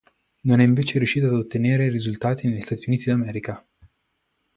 Non 0.45 0.59
è 0.59 0.63
invece 0.63 0.97
riuscita 0.97 1.27
a 1.27 1.33
ottenere 1.37 1.91
risultati 1.91 2.47
negli 2.47 2.61
Stati 2.61 2.85
Uniti 2.89 3.05
d'America. 3.11 3.63